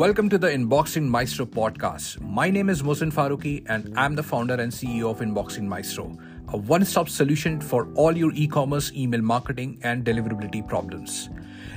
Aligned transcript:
Welcome 0.00 0.30
to 0.30 0.38
the 0.38 0.48
Inboxing 0.48 1.08
Maestro 1.08 1.44
podcast. 1.44 2.22
My 2.22 2.48
name 2.48 2.70
is 2.70 2.80
Mohsin 2.82 3.12
Faruqi 3.12 3.66
and 3.68 3.92
I'm 3.98 4.14
the 4.14 4.22
founder 4.22 4.54
and 4.54 4.72
CEO 4.72 5.10
of 5.10 5.18
Inboxing 5.18 5.64
Maestro, 5.64 6.16
a 6.48 6.56
one 6.56 6.86
stop 6.86 7.10
solution 7.10 7.60
for 7.60 7.86
all 7.96 8.16
your 8.16 8.32
e 8.32 8.46
commerce, 8.48 8.90
email 8.94 9.20
marketing, 9.20 9.78
and 9.82 10.02
deliverability 10.02 10.66
problems. 10.66 11.28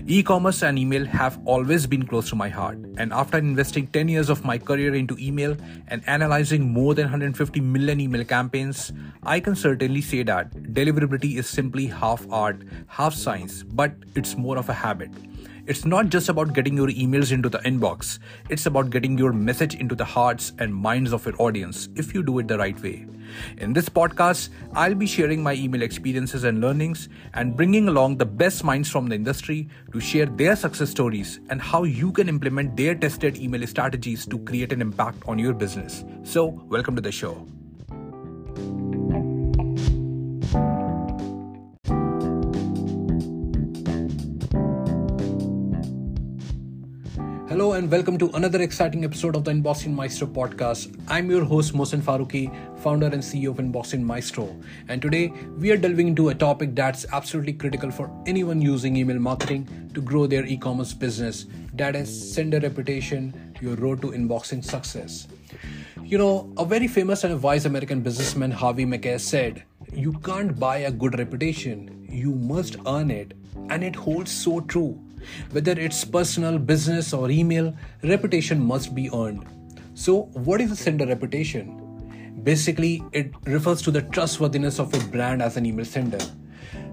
E 0.07 0.23
commerce 0.23 0.63
and 0.63 0.79
email 0.79 1.05
have 1.05 1.37
always 1.43 1.85
been 1.85 2.07
close 2.07 2.29
to 2.29 2.37
my 2.37 2.47
heart, 2.47 2.77
and 2.97 3.11
after 3.11 3.37
investing 3.37 3.87
10 3.87 4.07
years 4.07 4.29
of 4.29 4.45
my 4.45 4.57
career 4.57 4.95
into 4.95 5.17
email 5.19 5.57
and 5.89 6.01
analyzing 6.07 6.71
more 6.71 6.95
than 6.95 7.03
150 7.03 7.59
million 7.59 7.99
email 7.99 8.23
campaigns, 8.23 8.93
I 9.23 9.41
can 9.41 9.53
certainly 9.53 9.99
say 9.99 10.23
that 10.23 10.49
deliverability 10.53 11.35
is 11.35 11.49
simply 11.49 11.87
half 11.87 12.25
art, 12.31 12.61
half 12.87 13.13
science, 13.13 13.63
but 13.63 13.91
it's 14.15 14.37
more 14.37 14.57
of 14.57 14.69
a 14.69 14.73
habit. 14.73 15.11
It's 15.65 15.85
not 15.85 16.09
just 16.09 16.27
about 16.27 16.51
getting 16.51 16.75
your 16.75 16.89
emails 16.89 17.31
into 17.31 17.47
the 17.47 17.59
inbox, 17.59 18.19
it's 18.49 18.65
about 18.65 18.89
getting 18.89 19.17
your 19.17 19.31
message 19.31 19.75
into 19.75 19.95
the 19.95 20.03
hearts 20.03 20.51
and 20.59 20.75
minds 20.75 21.13
of 21.13 21.25
your 21.25 21.41
audience 21.41 21.87
if 21.95 22.13
you 22.13 22.21
do 22.21 22.39
it 22.39 22.49
the 22.49 22.57
right 22.57 22.77
way. 22.83 23.07
In 23.59 23.71
this 23.71 23.87
podcast, 23.87 24.49
I'll 24.73 24.93
be 24.93 25.07
sharing 25.07 25.41
my 25.41 25.53
email 25.53 25.81
experiences 25.81 26.43
and 26.43 26.59
learnings 26.59 27.07
and 27.33 27.55
bringing 27.55 27.87
along 27.87 28.17
the 28.17 28.25
best 28.25 28.65
minds 28.65 28.89
from 28.89 29.07
the 29.07 29.15
industry 29.15 29.69
to 29.93 30.01
share 30.01 30.25
their 30.25 30.57
success 30.57 30.89
stories 30.89 31.39
and 31.49 31.61
how 31.61 31.85
you 31.85 32.11
can 32.11 32.27
implement 32.27 32.75
their 32.75 32.93
tested 32.93 33.37
email 33.37 33.65
strategies 33.65 34.25
to 34.25 34.39
create 34.39 34.73
an 34.73 34.81
impact 34.81 35.23
on 35.29 35.39
your 35.39 35.53
business. 35.53 36.03
So, 36.23 36.47
welcome 36.67 36.97
to 36.97 37.01
the 37.01 37.13
show. 37.13 37.47
Hello 47.53 47.73
and 47.73 47.91
welcome 47.91 48.17
to 48.17 48.31
another 48.31 48.63
exciting 48.63 49.03
episode 49.05 49.35
of 49.35 49.43
the 49.43 49.51
Inboxing 49.51 49.93
Maestro 49.93 50.25
podcast. 50.25 50.99
I'm 51.07 51.29
your 51.29 51.45
host 51.45 51.75
Mohsin 51.75 52.01
Faruqi, 52.01 52.49
founder 52.79 53.05
and 53.05 53.21
CEO 53.21 53.51
of 53.51 53.57
Inboxing 53.57 54.01
Maestro. 54.01 54.59
And 54.87 54.99
today 54.99 55.31
we 55.59 55.69
are 55.69 55.77
delving 55.77 56.07
into 56.07 56.29
a 56.29 56.33
topic 56.33 56.73
that's 56.73 57.05
absolutely 57.13 57.53
critical 57.53 57.91
for 57.91 58.09
anyone 58.25 58.59
using 58.59 58.97
email 58.97 59.19
marketing 59.19 59.91
to 59.93 60.01
grow 60.01 60.25
their 60.25 60.47
e-commerce 60.47 60.93
business. 60.93 61.45
That 61.75 61.95
is 61.95 62.33
sender 62.33 62.59
reputation, 62.59 63.53
your 63.61 63.75
road 63.75 64.01
to 64.01 64.07
inboxing 64.07 64.65
success. 64.65 65.27
You 66.03 66.17
know, 66.17 66.51
a 66.57 66.65
very 66.65 66.87
famous 66.87 67.23
and 67.23 67.39
wise 67.39 67.67
American 67.67 68.01
businessman 68.01 68.49
Harvey 68.49 68.85
Mackay 68.85 69.19
said, 69.19 69.61
"You 69.93 70.13
can't 70.13 70.59
buy 70.59 70.77
a 70.77 70.91
good 70.91 71.19
reputation, 71.19 72.07
you 72.09 72.33
must 72.33 72.77
earn 72.87 73.11
it." 73.11 73.35
And 73.69 73.83
it 73.83 73.95
holds 73.95 74.31
so 74.31 74.59
true 74.61 74.99
whether 75.51 75.71
it's 75.71 76.03
personal, 76.05 76.57
business, 76.57 77.13
or 77.13 77.29
email, 77.29 77.73
reputation 78.03 78.59
must 78.59 78.93
be 78.93 79.09
earned. 79.13 79.45
So, 79.93 80.23
what 80.33 80.61
is 80.61 80.71
a 80.71 80.75
sender 80.75 81.05
reputation? 81.05 81.79
Basically, 82.43 83.03
it 83.11 83.31
refers 83.45 83.81
to 83.83 83.91
the 83.91 84.01
trustworthiness 84.01 84.79
of 84.79 84.93
a 84.93 84.99
brand 85.07 85.41
as 85.41 85.55
an 85.55 85.65
email 85.65 85.85
sender. 85.85 86.19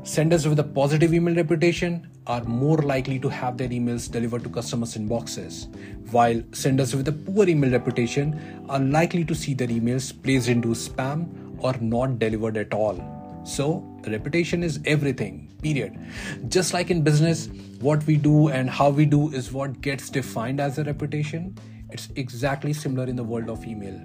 Senders 0.02 0.48
with 0.48 0.58
a 0.58 0.64
positive 0.64 1.12
email 1.12 1.34
reputation 1.34 2.08
are 2.26 2.42
more 2.44 2.78
likely 2.78 3.18
to 3.18 3.28
have 3.28 3.58
their 3.58 3.68
emails 3.68 4.10
delivered 4.10 4.42
to 4.44 4.48
customers' 4.48 4.96
inboxes, 4.96 5.66
while 6.10 6.42
senders 6.52 6.94
with 6.94 7.08
a 7.08 7.12
poor 7.12 7.48
email 7.48 7.70
reputation 7.70 8.64
are 8.68 8.78
likely 8.78 9.24
to 9.24 9.34
see 9.34 9.52
their 9.52 9.68
emails 9.68 10.10
placed 10.22 10.48
into 10.48 10.68
spam 10.68 11.28
or 11.58 11.74
not 11.80 12.18
delivered 12.18 12.56
at 12.56 12.72
all. 12.72 13.19
So, 13.50 13.84
reputation 14.06 14.62
is 14.62 14.78
everything, 14.84 15.52
period. 15.60 15.98
Just 16.46 16.72
like 16.72 16.88
in 16.88 17.02
business, 17.02 17.48
what 17.80 18.06
we 18.06 18.16
do 18.16 18.46
and 18.46 18.70
how 18.70 18.90
we 18.90 19.04
do 19.04 19.32
is 19.32 19.50
what 19.52 19.80
gets 19.80 20.08
defined 20.08 20.60
as 20.60 20.78
a 20.78 20.84
reputation. 20.84 21.58
It's 21.90 22.10
exactly 22.14 22.72
similar 22.72 23.06
in 23.06 23.16
the 23.16 23.24
world 23.24 23.50
of 23.50 23.64
email. 23.66 23.98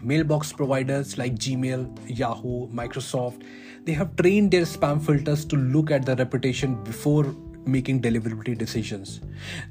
Mailbox 0.00 0.52
providers 0.52 1.18
like 1.18 1.34
Gmail, 1.34 1.90
Yahoo, 2.06 2.68
Microsoft, 2.68 3.42
they 3.84 3.94
have 3.94 4.14
trained 4.14 4.52
their 4.52 4.62
spam 4.62 5.04
filters 5.04 5.44
to 5.46 5.56
look 5.56 5.90
at 5.90 6.06
the 6.06 6.14
reputation 6.14 6.80
before 6.84 7.34
making 7.66 8.00
deliverability 8.02 8.56
decisions. 8.56 9.20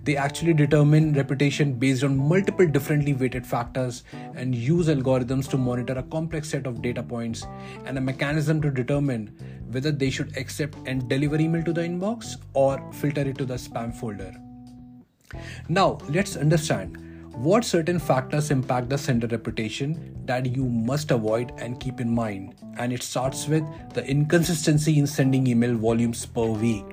They 0.03 0.15
actually 0.17 0.53
determine 0.53 1.13
reputation 1.13 1.73
based 1.73 2.03
on 2.03 2.17
multiple 2.17 2.67
differently 2.67 3.13
weighted 3.13 3.45
factors 3.45 4.03
and 4.35 4.55
use 4.55 4.87
algorithms 4.87 5.49
to 5.49 5.57
monitor 5.57 5.93
a 5.93 6.03
complex 6.03 6.49
set 6.49 6.65
of 6.65 6.81
data 6.81 7.03
points 7.03 7.45
and 7.85 7.97
a 7.97 8.01
mechanism 8.01 8.61
to 8.61 8.71
determine 8.71 9.27
whether 9.71 9.91
they 9.91 10.09
should 10.09 10.35
accept 10.37 10.77
and 10.85 11.09
deliver 11.09 11.39
email 11.39 11.63
to 11.63 11.73
the 11.73 11.81
inbox 11.81 12.35
or 12.53 12.81
filter 12.93 13.21
it 13.21 13.37
to 13.37 13.45
the 13.45 13.55
spam 13.55 13.93
folder. 13.93 14.33
Now, 15.69 15.97
let's 16.09 16.35
understand 16.35 16.97
what 17.33 17.63
certain 17.63 17.97
factors 17.97 18.51
impact 18.51 18.89
the 18.89 18.97
sender 18.97 19.27
reputation 19.27 20.19
that 20.25 20.45
you 20.53 20.65
must 20.65 21.11
avoid 21.11 21.53
and 21.57 21.79
keep 21.79 22.01
in 22.01 22.13
mind. 22.13 22.55
And 22.77 22.91
it 22.91 23.03
starts 23.03 23.47
with 23.47 23.63
the 23.93 24.05
inconsistency 24.05 24.99
in 24.99 25.07
sending 25.07 25.47
email 25.47 25.75
volumes 25.75 26.25
per 26.25 26.45
week. 26.45 26.83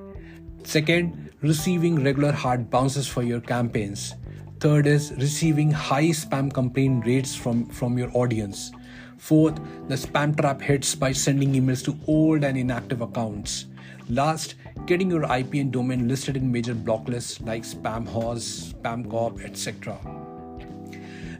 Second, 0.68 1.30
receiving 1.40 2.04
regular 2.04 2.30
hard 2.30 2.68
bounces 2.68 3.08
for 3.08 3.22
your 3.22 3.40
campaigns. 3.40 4.14
Third 4.60 4.86
is 4.86 5.12
receiving 5.12 5.70
high 5.70 6.10
spam 6.10 6.52
complaint 6.52 7.06
rates 7.06 7.34
from, 7.34 7.64
from 7.70 7.96
your 7.96 8.10
audience. 8.12 8.70
Fourth, 9.16 9.58
the 9.88 9.94
spam 9.94 10.38
trap 10.38 10.60
hits 10.60 10.94
by 10.94 11.12
sending 11.12 11.54
emails 11.54 11.82
to 11.86 11.96
old 12.06 12.44
and 12.44 12.58
inactive 12.58 13.00
accounts. 13.00 13.64
Last, 14.10 14.56
getting 14.84 15.10
your 15.10 15.24
IP 15.34 15.54
and 15.54 15.72
domain 15.72 16.06
listed 16.06 16.36
in 16.36 16.52
major 16.52 16.74
block 16.74 17.08
lists 17.08 17.40
like 17.40 17.62
Spamhaus, 17.62 18.74
SpamCop, 18.74 19.42
etc. 19.42 19.98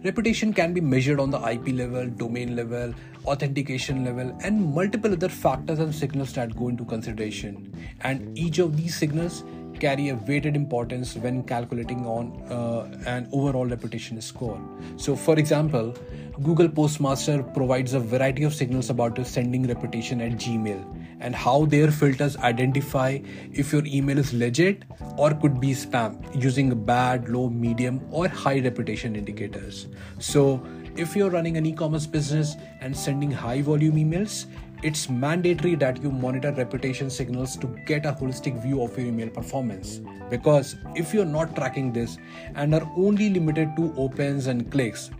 Reputation 0.05 0.53
can 0.53 0.73
be 0.73 0.81
measured 0.81 1.19
on 1.19 1.31
the 1.31 1.39
IP 1.39 1.75
level, 1.75 2.07
domain 2.07 2.55
level, 2.55 2.95
authentication 3.27 4.05
level, 4.05 4.37
and 4.45 4.73
multiple 4.73 5.13
other 5.13 5.29
factors 5.29 5.81
and 5.81 5.93
signals 5.93 6.33
that 6.35 6.57
go 6.57 6.69
into 6.69 6.85
consideration. 6.85 7.75
And 8.03 8.39
each 8.39 8.61
of 8.61 8.77
these 8.77 8.97
signals 8.97 9.43
carry 9.81 10.09
a 10.11 10.15
weighted 10.15 10.55
importance 10.55 11.17
when 11.17 11.43
calculating 11.43 12.07
on 12.07 12.43
uh, 12.51 12.89
an 13.07 13.29
overall 13.33 13.67
reputation 13.67 14.21
score. 14.21 14.61
So, 14.97 15.17
for 15.17 15.37
example, 15.37 15.97
Google 16.43 16.69
Postmaster 16.69 17.43
provides 17.43 17.95
a 17.95 18.01
variety 18.01 18.45
of 18.45 18.55
signals 18.55 18.91
about 18.91 19.17
your 19.17 19.27
sending 19.27 19.67
reputation 19.67 20.21
at 20.21 20.33
Gmail 20.33 20.98
and 21.21 21.35
how 21.35 21.65
their 21.67 21.91
filters 21.91 22.37
identify 22.37 23.19
if 23.53 23.73
your 23.73 23.85
email 23.85 24.19
is 24.19 24.33
legit 24.33 24.85
or 25.17 25.35
could 25.35 25.61
be 25.61 25.71
spam 25.73 26.19
using 26.43 26.85
bad, 26.85 27.29
low, 27.29 27.49
medium, 27.49 28.01
or 28.11 28.29
high 28.29 28.61
reputation 28.61 29.17
indicators. 29.17 29.89
So, 30.19 30.65
if 30.97 31.15
you're 31.15 31.31
running 31.31 31.57
an 31.57 31.67
e 31.67 31.73
commerce 31.73 32.07
business 32.07 32.57
and 32.81 32.97
sending 32.97 33.31
high 33.31 33.63
volume 33.63 33.97
emails, 33.97 34.47
it's 34.83 35.09
mandatory 35.09 35.75
that 35.75 36.01
you 36.03 36.11
monitor 36.11 36.53
reputation 36.53 37.11
signals 37.11 37.57
to 37.57 37.67
get 37.85 38.07
a 38.07 38.13
holistic 38.13 38.63
view 38.63 38.83
of 38.83 38.97
your 38.97 39.09
email 39.09 39.29
performance. 39.29 40.01
Because 40.31 40.77
if 40.95 41.13
you're 41.13 41.25
not 41.25 41.57
tracking 41.57 41.93
this 41.93 42.17
and 42.55 42.75
are 42.75 42.89
only 42.97 43.31
limited 43.31 43.75
to 43.77 43.93
opens 43.97 44.47
and 44.47 44.71
clicks, 44.71 45.11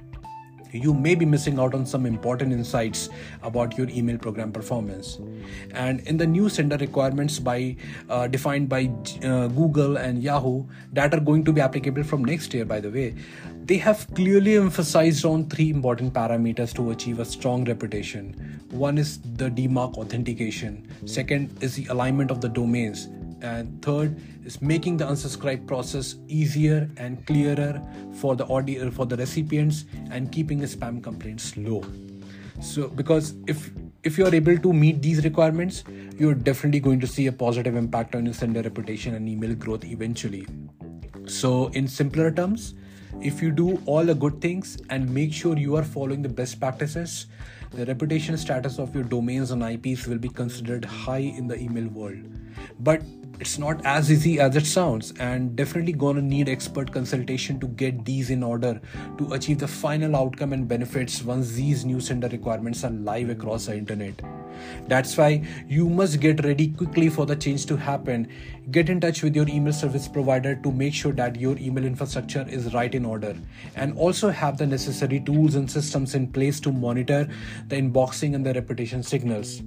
you 0.73 0.95
may 0.95 1.15
be 1.15 1.25
missing 1.25 1.59
out 1.59 1.75
on 1.75 1.87
some 1.87 2.07
important 2.07 2.53
insights 2.53 3.09
about 3.43 3.77
your 3.79 3.89
email 3.91 4.19
program 4.19 4.53
performance. 4.53 5.19
And 5.73 6.01
in 6.01 6.17
the 6.17 6.27
new 6.27 6.49
sender 6.49 6.77
requirements 6.77 7.39
by 7.39 7.77
uh, 8.09 8.27
defined 8.27 8.69
by 8.69 8.91
uh, 9.25 9.49
google 9.49 9.97
and 9.97 10.23
yahoo 10.23 10.65
that 10.93 11.15
are 11.15 11.21
going 11.21 11.45
to 11.45 11.53
be 11.53 11.61
applicable 11.61 12.03
from 12.03 12.25
next 12.25 12.55
year 12.55 12.65
by 12.65 12.81
the 12.81 12.91
way 12.91 13.15
they 13.65 13.77
have 13.77 14.07
clearly 14.15 14.57
emphasized 14.57 15.25
on 15.27 15.45
three 15.51 15.69
important 15.69 16.15
parameters 16.15 16.75
to 16.75 16.91
achieve 16.91 17.19
a 17.19 17.25
strong 17.25 17.65
reputation. 17.65 18.63
One 18.71 18.97
is 18.97 19.19
the 19.37 19.51
dmarc 19.51 19.99
authentication. 19.99 20.89
Second 21.05 21.55
is 21.61 21.75
the 21.75 21.87
alignment 21.89 22.31
of 22.31 22.41
the 22.41 22.49
domains 22.49 23.09
and 23.43 23.81
third 23.83 24.21
is 24.45 24.61
making 24.61 24.97
the 24.97 25.05
unsubscribe 25.05 25.67
process 25.67 26.17
easier 26.27 26.91
and 26.97 27.27
clearer 27.27 27.83
for 28.15 28.37
the 28.37 28.47
audio 28.47 28.91
for 28.91 29.07
the 29.07 29.17
recipients 29.17 29.85
and 30.11 30.33
keeping 30.33 30.59
the 30.59 30.67
spam 30.67 31.03
complaints 31.03 31.57
low. 31.57 31.85
So 32.61 32.89
because 32.89 33.35
if 33.47 33.71
if 34.05 34.19
you 34.19 34.27
are 34.27 34.35
able 34.35 34.59
to 34.59 34.73
meet 34.73 35.03
these 35.03 35.25
requirements 35.25 35.85
you're 36.19 36.35
definitely 36.35 36.81
going 36.81 37.01
to 37.01 37.07
see 37.07 37.27
a 37.27 37.33
positive 37.33 37.77
impact 37.77 38.15
on 38.15 38.25
your 38.25 38.35
sender 38.35 38.63
reputation 38.63 39.15
and 39.15 39.29
email 39.29 39.55
growth 39.55 39.85
eventually. 39.85 40.47
So 41.27 41.69
in 41.69 41.87
simpler 41.87 42.31
terms 42.31 42.75
if 43.21 43.43
you 43.43 43.51
do 43.51 43.83
all 43.87 44.05
the 44.05 44.15
good 44.15 44.41
things 44.41 44.79
and 44.91 45.09
make 45.13 45.33
sure 45.33 45.57
you 45.57 45.77
are 45.77 45.83
following 45.83 46.23
the 46.23 46.29
best 46.29 46.61
practices 46.61 47.27
the 47.71 47.85
reputation 47.85 48.37
status 48.39 48.79
of 48.79 48.95
your 48.95 49.05
domains 49.05 49.51
and 49.51 49.63
ips 49.63 50.07
will 50.07 50.19
be 50.19 50.29
considered 50.29 50.85
high 50.85 51.19
in 51.19 51.47
the 51.47 51.61
email 51.61 51.87
world. 51.89 52.19
But 52.81 53.03
it's 53.41 53.59
not 53.59 53.85
as 53.85 54.11
easy 54.11 54.41
as 54.41 54.57
it 54.57 54.67
sounds 54.67 55.13
and 55.21 55.55
definitely 55.55 55.93
gonna 55.93 56.23
need 56.23 56.49
expert 56.49 56.91
consultation 56.91 57.61
to 57.61 57.69
get 57.69 58.05
these 58.05 58.31
in 58.31 58.43
order 58.43 58.81
to 59.19 59.33
achieve 59.35 59.59
the 59.59 59.69
final 59.69 60.17
outcome 60.17 60.53
and 60.53 60.67
benefits 60.67 61.23
once 61.23 61.53
these 61.53 61.85
new 61.85 62.01
sender 62.01 62.29
requirements 62.29 62.83
are 62.85 62.91
live 62.91 63.29
across 63.29 63.67
the 63.67 63.77
internet 63.77 64.21
That's 64.87 65.17
why 65.17 65.47
you 65.67 65.89
must 65.89 66.21
get 66.21 66.45
ready 66.45 66.69
quickly 66.69 67.09
for 67.09 67.27
the 67.27 67.37
change 67.37 67.67
to 67.67 67.77
happen. 67.77 68.29
Get 68.71 68.89
in 68.89 69.01
touch 69.01 69.23
with 69.23 69.35
your 69.35 69.49
email 69.49 69.73
service 69.73 70.09
provider 70.09 70.55
to 70.57 70.73
make 70.73 70.95
sure 70.95 71.13
that 71.13 71.41
your 71.41 71.57
email 71.59 71.85
infrastructure 71.85 72.47
is 72.49 72.75
right 72.75 72.95
in 72.95 73.05
order 73.05 73.37
and 73.77 73.97
also 73.97 74.31
have 74.31 74.59
the 74.59 74.67
necessary 74.67 75.21
tools 75.21 75.55
and 75.55 75.71
systems 75.71 76.15
in 76.15 76.31
place 76.33 76.61
to 76.61 76.73
monitor 76.73 77.29
the 77.69 77.77
inboxing 77.77 78.35
and 78.35 78.45
the 78.45 78.55
reputation 78.55 79.03
signals. 79.03 79.63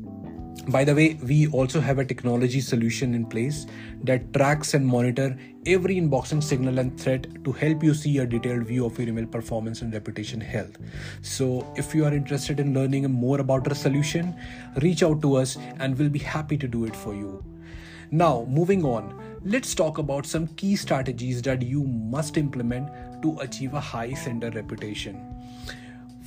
By 0.68 0.84
the 0.84 0.94
way, 0.94 1.18
we 1.24 1.48
also 1.48 1.80
have 1.82 1.98
a 1.98 2.06
technology 2.06 2.62
solution 2.62 3.16
in 3.16 3.26
place 3.26 3.66
that 4.04 4.32
tracks 4.32 4.76
and 4.76 4.86
monitor 4.86 5.36
every 5.66 5.96
inboxing 5.96 6.44
signal 6.44 6.78
and 6.78 7.00
threat 7.00 7.26
to 7.44 7.52
help 7.52 7.84
you 7.84 7.96
see 7.96 8.20
a 8.20 8.28
detailed 8.28 8.68
view 8.68 8.86
of 8.86 8.98
your 9.00 9.08
email 9.08 9.26
performance 9.26 9.82
and 9.82 9.92
reputation 9.92 10.40
health. 10.40 10.78
So, 11.24 11.66
if 11.76 11.96
you 11.96 12.06
are 12.06 12.14
interested 12.14 12.60
in 12.60 12.76
learning 12.76 13.10
more 13.10 13.40
about 13.40 13.68
our 13.68 13.74
solution, 13.74 14.36
reach 14.82 15.02
out 15.02 15.22
to 15.24 15.36
us 15.36 15.58
and 15.80 15.98
we'll 15.98 16.10
be 16.10 16.20
happy 16.20 16.58
to 16.58 16.68
do 16.68 16.86
it 16.86 16.96
for 16.96 17.16
you. 17.16 17.44
Now, 18.12 18.46
moving 18.48 18.86
on, 18.86 19.20
let's 19.44 19.74
talk 19.74 19.98
about 19.98 20.26
some 20.28 20.48
key 20.48 20.76
strategies 20.76 21.42
that 21.42 21.64
you 21.64 21.84
must 21.84 22.38
implement 22.38 22.90
to 23.24 23.40
achieve 23.40 23.74
a 23.74 23.80
high 23.80 24.14
sender 24.14 24.52
reputation. 24.52 25.41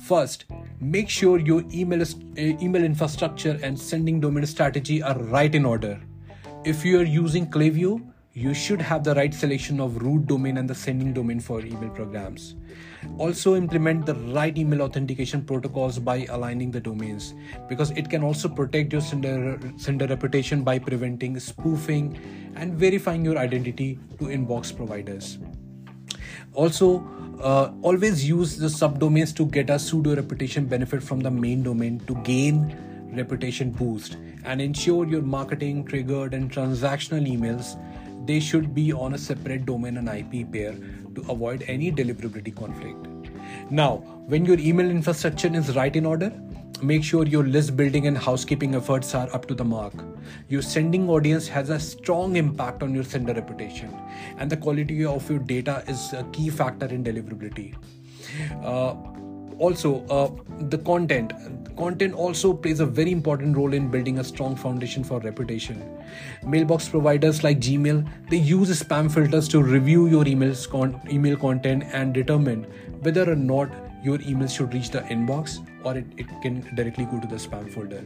First, 0.05 0.45
make 0.79 1.09
sure 1.09 1.39
your 1.39 1.63
email, 1.73 2.03
uh, 2.03 2.05
email 2.37 2.83
infrastructure 2.83 3.59
and 3.63 3.79
sending 3.79 4.19
domain 4.19 4.45
strategy 4.45 5.01
are 5.01 5.17
right 5.17 5.55
in 5.55 5.65
order. 5.65 5.99
If 6.63 6.85
you 6.85 6.99
are 6.99 7.09
using 7.13 7.47
Klaviyo, 7.47 8.11
you 8.33 8.53
should 8.53 8.83
have 8.83 9.03
the 9.03 9.15
right 9.15 9.33
selection 9.33 9.79
of 9.79 10.03
root 10.03 10.27
domain 10.27 10.57
and 10.57 10.69
the 10.69 10.75
sending 10.75 11.11
domain 11.11 11.39
for 11.39 11.59
email 11.61 11.89
programs. 11.89 12.55
Also, 13.17 13.55
implement 13.55 14.05
the 14.05 14.13
right 14.13 14.55
email 14.55 14.83
authentication 14.83 15.43
protocols 15.43 15.97
by 15.97 16.25
aligning 16.25 16.69
the 16.69 16.79
domains 16.79 17.33
because 17.67 17.89
it 17.91 18.07
can 18.07 18.23
also 18.23 18.47
protect 18.47 18.93
your 18.93 19.01
sender, 19.01 19.59
sender 19.77 20.05
reputation 20.05 20.63
by 20.63 20.77
preventing 20.77 21.39
spoofing 21.39 22.19
and 22.55 22.75
verifying 22.75 23.25
your 23.25 23.39
identity 23.39 23.97
to 24.19 24.25
inbox 24.25 24.75
providers. 24.75 25.39
Also, 26.55 27.05
uh, 27.41 27.71
always 27.81 28.27
use 28.27 28.57
the 28.57 28.67
subdomains 28.67 29.35
to 29.35 29.45
get 29.45 29.69
a 29.69 29.77
pseudo 29.77 30.15
reputation 30.15 30.65
benefit 30.65 31.03
from 31.03 31.19
the 31.19 31.29
main 31.29 31.63
domain 31.63 31.99
to 32.07 32.15
gain 32.23 32.75
reputation 33.13 33.71
boost 33.71 34.17
and 34.43 34.61
ensure 34.61 35.05
your 35.05 35.21
marketing 35.21 35.83
triggered 35.85 36.33
and 36.33 36.51
transactional 36.51 37.25
emails 37.27 37.77
they 38.25 38.39
should 38.39 38.73
be 38.73 38.91
on 38.91 39.13
a 39.13 39.17
separate 39.17 39.65
domain 39.65 39.97
and 39.97 40.09
IP 40.09 40.51
pair 40.51 40.73
to 41.13 41.21
avoid 41.29 41.63
any 41.67 41.91
deliverability 41.91 42.55
conflict. 42.55 43.07
Now, 43.69 43.97
when 44.27 44.45
your 44.45 44.59
email 44.59 44.89
infrastructure 44.89 45.53
is 45.53 45.75
right 45.75 45.95
in 45.95 46.05
order, 46.05 46.31
make 46.81 47.03
sure 47.03 47.25
your 47.25 47.43
list 47.43 47.75
building 47.75 48.07
and 48.07 48.17
housekeeping 48.17 48.75
efforts 48.75 49.13
are 49.15 49.33
up 49.33 49.45
to 49.47 49.55
the 49.55 49.63
mark. 49.63 49.93
Your 50.49 50.61
sending 50.61 51.09
audience 51.09 51.47
has 51.47 51.69
a 51.69 51.79
strong 51.79 52.35
impact 52.35 52.83
on 52.83 52.93
your 52.93 53.03
sender 53.03 53.33
reputation, 53.33 53.93
and 54.37 54.49
the 54.49 54.57
quality 54.57 55.05
of 55.05 55.29
your 55.29 55.39
data 55.39 55.83
is 55.87 56.13
a 56.13 56.23
key 56.31 56.49
factor 56.49 56.85
in 56.85 57.03
deliverability. 57.03 57.75
Uh, 58.63 58.95
also, 59.57 60.05
uh, 60.07 60.29
the 60.69 60.77
content. 60.79 61.33
Content 61.77 62.13
also 62.13 62.53
plays 62.53 62.79
a 62.79 62.85
very 62.85 63.11
important 63.11 63.55
role 63.57 63.73
in 63.73 63.89
building 63.89 64.19
a 64.19 64.23
strong 64.23 64.55
foundation 64.55 65.03
for 65.03 65.19
reputation. 65.19 65.81
Mailbox 66.45 66.89
providers 66.89 67.43
like 67.43 67.59
Gmail 67.59 68.09
they 68.29 68.37
use 68.37 68.69
spam 68.81 69.11
filters 69.11 69.47
to 69.49 69.61
review 69.61 70.07
your 70.07 70.23
emails 70.25 70.69
con- 70.69 71.01
email 71.09 71.37
content 71.37 71.83
and 71.91 72.13
determine 72.13 72.63
whether 73.01 73.29
or 73.29 73.35
not 73.35 73.69
your 74.05 74.19
email 74.21 74.47
should 74.47 74.73
reach 74.73 74.91
the 74.91 75.01
inbox 75.15 75.65
or 75.83 75.97
it, 75.97 76.05
it 76.15 76.27
can 76.41 76.61
directly 76.75 77.05
go 77.05 77.19
to 77.19 77.27
the 77.27 77.35
spam 77.35 77.71
folder. 77.73 78.03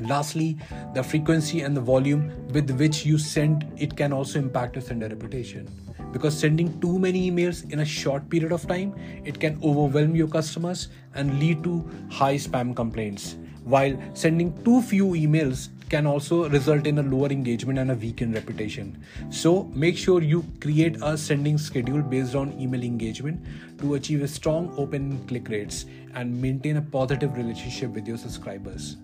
Lastly, 0.00 0.58
the 0.94 1.02
frequency 1.02 1.62
and 1.62 1.74
the 1.74 1.80
volume 1.80 2.30
with 2.52 2.70
which 2.72 3.06
you 3.06 3.16
send 3.16 3.66
it 3.78 3.96
can 3.96 4.12
also 4.12 4.38
impact 4.38 4.76
your 4.76 4.82
sender 4.82 5.08
reputation. 5.08 5.66
Because 6.12 6.38
sending 6.38 6.78
too 6.80 6.98
many 6.98 7.30
emails 7.30 7.70
in 7.72 7.80
a 7.80 7.84
short 7.84 8.28
period 8.28 8.52
of 8.52 8.66
time, 8.68 8.94
it 9.24 9.40
can 9.40 9.58
overwhelm 9.62 10.14
your 10.14 10.28
customers 10.28 10.88
and 11.14 11.40
lead 11.40 11.64
to 11.64 11.88
high 12.10 12.34
spam 12.34 12.76
complaints. 12.76 13.36
While 13.64 13.98
sending 14.12 14.52
too 14.64 14.82
few 14.82 15.08
emails 15.08 15.70
can 15.88 16.06
also 16.06 16.48
result 16.48 16.86
in 16.86 16.98
a 16.98 17.02
lower 17.02 17.28
engagement 17.28 17.78
and 17.78 17.90
a 17.90 17.94
weakened 17.94 18.34
reputation. 18.34 19.02
So 19.30 19.64
make 19.74 19.96
sure 19.96 20.22
you 20.22 20.44
create 20.60 20.96
a 21.02 21.16
sending 21.16 21.58
schedule 21.58 22.02
based 22.02 22.34
on 22.34 22.58
email 22.60 22.82
engagement 22.82 23.44
to 23.78 23.94
achieve 23.94 24.22
a 24.22 24.28
strong 24.28 24.74
open 24.76 25.24
click 25.26 25.48
rates 25.48 25.86
and 26.14 26.40
maintain 26.40 26.76
a 26.78 26.82
positive 26.82 27.36
relationship 27.36 27.90
with 27.90 28.06
your 28.08 28.18
subscribers. 28.18 28.96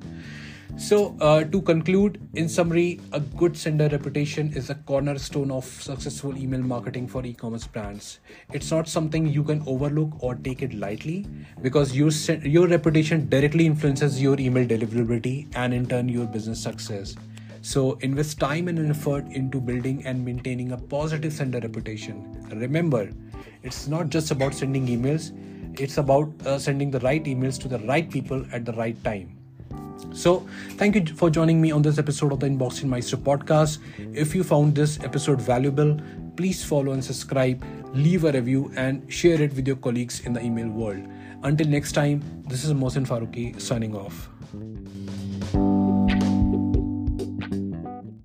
So, 0.77 1.15
uh, 1.21 1.45
to 1.45 1.61
conclude, 1.61 2.19
in 2.35 2.49
summary, 2.49 2.99
a 3.13 3.21
good 3.21 3.57
sender 3.57 3.89
reputation 3.89 4.53
is 4.55 4.71
a 4.71 4.75
cornerstone 4.75 5.51
of 5.51 5.65
successful 5.65 6.37
email 6.37 6.61
marketing 6.61 7.07
for 7.07 7.25
e 7.25 7.35
commerce 7.35 7.67
brands. 7.67 8.21
It's 8.53 8.71
not 8.71 8.89
something 8.89 9.27
you 9.27 9.45
can 9.45 9.63
overlook 9.67 10.11
or 10.21 10.35
take 10.35 10.63
it 10.63 10.73
lightly 10.75 11.27
because 11.61 11.95
your, 11.95 12.11
your 12.43 12.67
reputation 12.67 13.29
directly 13.29 13.67
influences 13.67 14.21
your 14.21 14.41
email 14.41 14.67
deliverability 14.67 15.47
and, 15.55 15.75
in 15.75 15.87
turn, 15.87 16.09
your 16.09 16.27
business 16.27 16.63
success. 16.63 17.15
So, 17.61 17.93
invest 18.01 18.41
time 18.41 18.67
and 18.67 18.91
effort 18.91 19.27
into 19.27 19.61
building 19.61 20.05
and 20.07 20.25
maintaining 20.25 20.73
a 20.73 20.79
positive 20.79 21.35
sender 21.35 21.61
reputation. 21.61 22.47
Remember, 22.51 23.11
it's 23.63 23.87
not 23.87 24.09
just 24.09 24.31
about 24.31 24.55
sending 24.55 24.87
emails, 24.87 25.33
it's 25.79 25.99
about 25.99 26.33
uh, 26.47 26.59
sending 26.59 26.91
the 26.91 27.01
right 27.01 27.23
emails 27.25 27.61
to 27.61 27.69
the 27.69 27.79
right 27.81 28.11
people 28.11 28.45
at 28.53 28.65
the 28.65 28.73
right 28.73 29.03
time. 29.05 29.42
So, 30.13 30.47
thank 30.73 30.95
you 30.95 31.15
for 31.15 31.31
joining 31.31 31.61
me 31.61 31.71
on 31.71 31.83
this 31.83 31.99
episode 31.99 32.33
of 32.33 32.41
the 32.41 32.47
Inboxing 32.47 32.85
Maestro 32.85 33.19
podcast. 33.19 33.79
If 34.15 34.35
you 34.35 34.45
found 34.45 34.75
this 34.75 34.99
episode 35.03 35.41
valuable, 35.41 35.99
please 36.37 36.65
follow 36.65 36.93
and 36.93 37.05
subscribe, 37.05 37.65
leave 37.95 38.25
a 38.25 38.33
review, 38.33 38.73
and 38.77 39.11
share 39.13 39.41
it 39.41 39.55
with 39.55 39.67
your 39.67 39.77
colleagues 39.77 40.21
in 40.21 40.33
the 40.33 40.43
email 40.43 40.69
world. 40.69 41.07
Until 41.43 41.67
next 41.67 41.93
time, 41.93 42.23
this 42.47 42.65
is 42.65 42.73
Mohsin 42.73 43.07
Faruqi 43.07 43.61
signing 43.61 43.95
off. 43.95 44.29